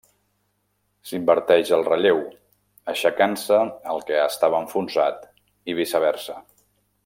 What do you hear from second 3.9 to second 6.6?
el que estava enfonsat i viceversa.